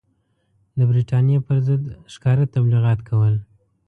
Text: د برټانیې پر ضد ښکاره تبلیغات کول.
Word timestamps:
د 0.77 0.79
برټانیې 0.89 1.37
پر 1.47 1.57
ضد 1.67 1.83
ښکاره 2.13 2.45
تبلیغات 2.53 2.99
کول. 3.09 3.35